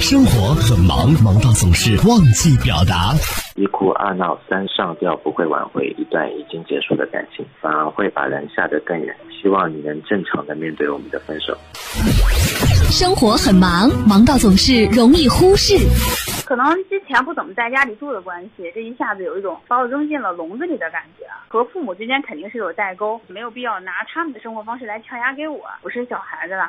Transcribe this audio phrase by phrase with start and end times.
[0.00, 3.12] 生活很忙，忙到总是忘记表达。
[3.56, 9.14] 一哭二闹三上吊，不会挽回一段已经结束的感情，反而会把人吓得更远。
[9.42, 11.56] 希望你能正常的面对我们的分手。
[12.90, 15.74] 生活很忙，忙到总是容易忽视。
[16.46, 21.26] 可能之前不怎么在家里住的关系，这一下子有一种把我扔进了笼子里的感觉。
[21.48, 25.60] 和父母之间肯定是有代沟，没有必要拿他们的生活方式来强压给我。
[25.82, 26.68] 我是小孩子了。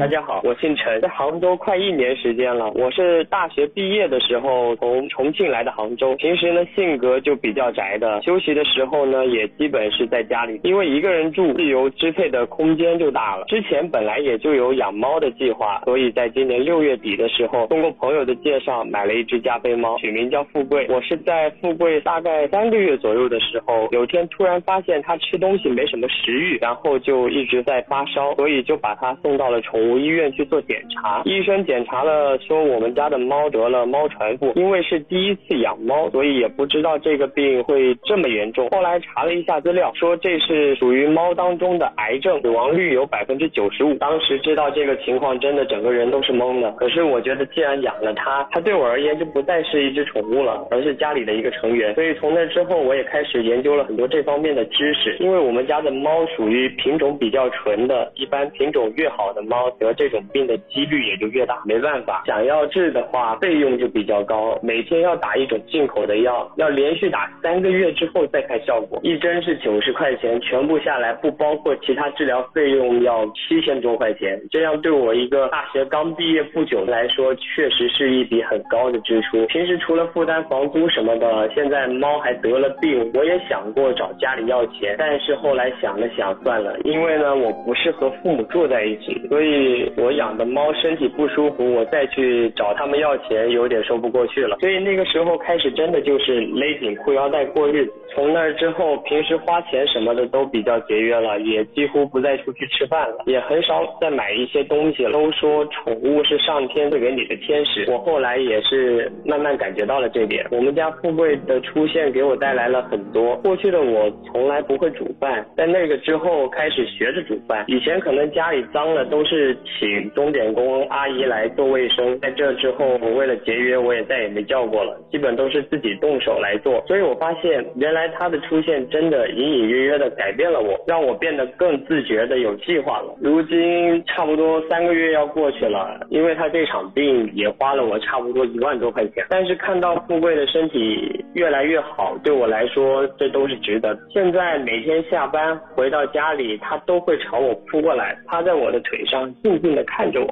[0.00, 2.70] 大家好，我姓陈，在杭州快一年时间了。
[2.70, 13.44] 我是大学毕业的时候从重庆来的杭州，平时呢性格就比较宅的，休息的时候呢也基本是在家里，因为一个人住，自由支配的空间就大了。
[13.44, 20.86] 之前本来也就有养猫的计划，所以在今年六月底的时候，通过朋友的介绍买了一只加菲猫，取名叫富贵。
[20.88, 29.89] 我是在富贵大概三个月左右的时候，有天突然发现它吃东西没什么食欲，然后就一直在发烧，所以就把它送到了宠物。
[29.98, 38.68] 医院去做检查，医生检查了说我们家的猫得了猫传腹，因为是第一次养猫，所以也不知道这个病会这么严重。
[38.70, 43.94] 后来查了一下资料，说这是属于猫当中的癌症，死亡率有百分之九十五。
[43.94, 46.70] 当时知道这个情况，真的整个人都是懵的。
[46.72, 51.94] 可是我觉得既然养了它，它对我而言就不再是一只宠物了，而是家里的一个成员。
[51.94, 55.16] 所以从那之后，我也开始研究了很多这方面的知识。
[55.20, 59.70] 因为我们家的猫属于品种比较纯的，一般品种越好的猫。
[59.80, 79.46] 得这种病的几率也就越大，没办法，想要治的话费用就比较高，每天要打一种进口的药，要连续打三个月之后再看效果，一针是九十块钱，全部下来不包括其他治疗费用要七千多块钱，这样对我一个大学刚毕业不久来说，确实是一笔很高的支出。
[79.46, 89.69] 平时除了负担房租什么的，现在猫还得了病，我也想过找家里要钱，但是后来想了想算了，因为呢我不是和父母住在一起，所以。
[89.96, 94.56] 我养的猫身体不舒服，我再去找他们要钱，有点说不过去了。
[94.60, 97.92] 所以那个时候开始，真的就是勒紧裤腰带过日子。
[98.12, 105.12] 从那之后，平时花钱什么的都比较节约了，也几乎不再出去吃饭了，也很少再买一些东西了。
[105.12, 110.46] 都说宠物是上天赐给你的天使，我后来也是慢慢感觉到了这点。
[110.50, 113.36] 我们家富贵的出现给我带来了很多。
[113.36, 117.64] 过去的我从来不会煮饭，在那个之后开始学着煮饭。
[117.68, 119.49] 以前可能家里脏了都是。
[119.64, 126.82] 请钟点工阿姨来做卫生，在这之后，我为了节约，我也再也没叫过了，基本都是自己动手来做。
[126.86, 133.14] 所以我发现，原来他的出现真的隐隐约约的改变了我，让我变得更自觉的有计划了。
[133.20, 143.96] 如今差不多三个月要过去了，因为他这场病也花了我差不多一万多块钱，但是看到富贵的身体越来越好，对我来说这都是值得。
[144.10, 149.32] 现在每天下班回到家里，他都会朝我扑过来，趴在我的腿上。
[149.42, 150.28] 静静的看着我，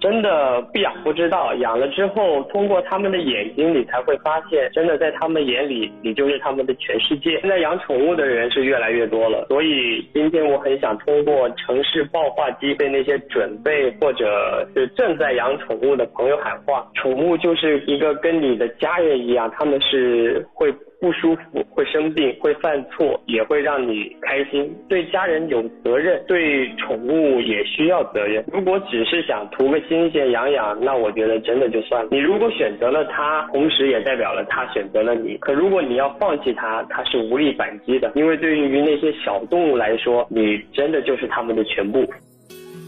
[0.00, 7.40] 真的不养不知道，养了之后，通过他们的眼睛，你才会发现，真的在他们眼里，你就是他们的全世界。
[7.40, 20.72] 现在养宠物的人是越来越多了，所以今天我很想通过城市爆话机，被那些准备或者是正在养宠物的朋友喊话：宠物就是一个跟你的家人一样，他们是会。
[21.00, 24.74] 不舒服，会生病，会犯错，也会让你开心。
[24.88, 28.44] 对家人有责任，对宠物也需要责任。
[28.52, 32.08] 如果只是想图个新鲜养养，那我觉得真的就算了。
[32.10, 35.36] 你如果选择了它，同时也代表了它选择了你。
[35.36, 42.04] 可如果你要放弃它，它是无力反击的，因为对于那些小动物来说，你真的就是它们的全部。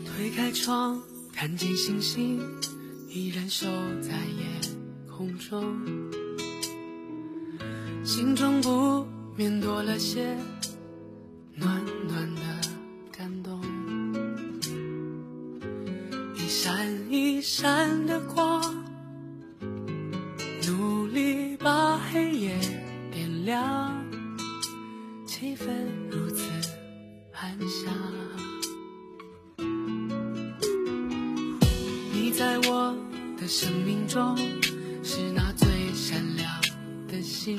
[0.07, 0.99] 推开窗，
[1.37, 2.39] 看见星星
[3.11, 3.67] 依然守
[4.01, 4.45] 在夜
[5.09, 5.63] 空中。
[8.09, 10.35] 心中不免多了些
[11.55, 12.41] 暖暖的
[13.13, 13.61] 感动，
[16.35, 18.83] 一闪一闪的光，
[20.67, 22.59] 努力把黑夜
[23.13, 24.03] 点亮，
[25.27, 25.67] 气氛
[26.11, 26.45] 如此
[27.35, 27.95] 安详。
[32.11, 32.97] 你在我
[33.39, 34.35] 的生命中，
[35.03, 36.49] 是那最闪亮
[37.07, 37.59] 的星。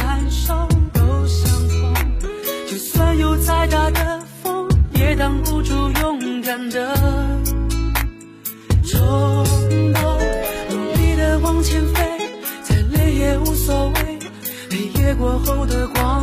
[5.61, 6.95] 住勇敢的
[8.83, 9.45] 冲
[9.93, 10.17] 动。
[10.69, 12.01] 努力的往前飞，
[12.63, 14.19] 再累也无所谓。
[14.69, 16.20] 黑夜过后的光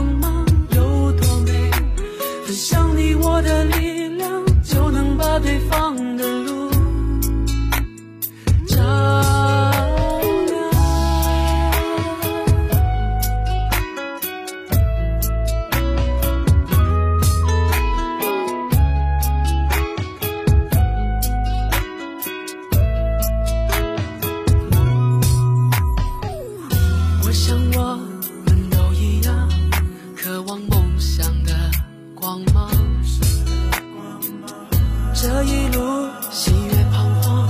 [35.20, 37.48] 这一路喜悦彷徨，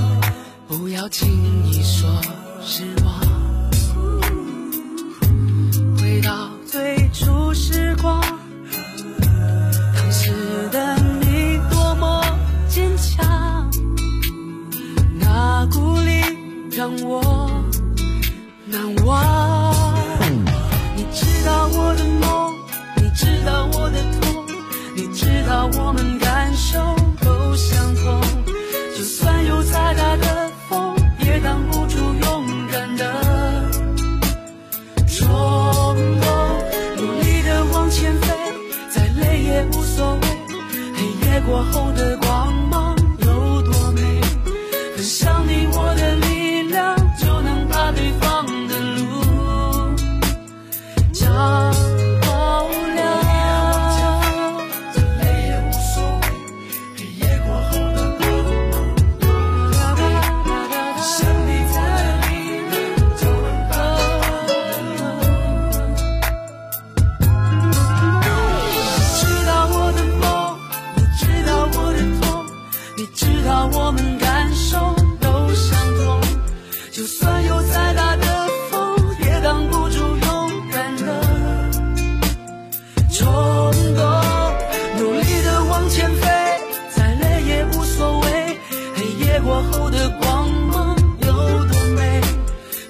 [0.66, 1.28] 不要轻
[1.66, 1.77] 易。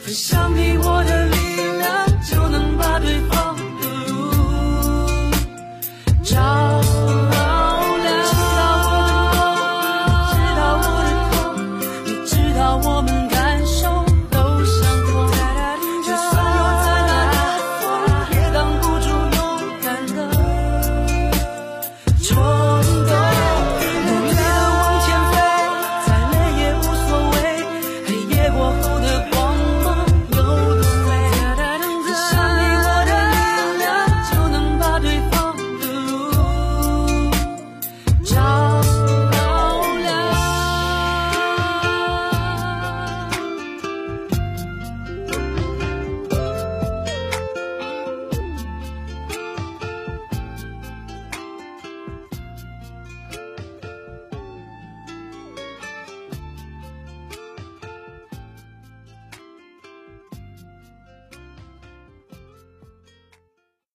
[0.08, 0.47] Show